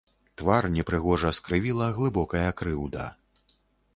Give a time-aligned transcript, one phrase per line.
[0.41, 3.05] Твар непрыгожа скрывіла глыбокая крыўда.